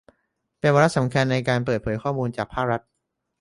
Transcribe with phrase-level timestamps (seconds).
[0.59, 2.81] เป็นวาระสำคัญในการเปิดเผยข้อมูลจากภาครัฐ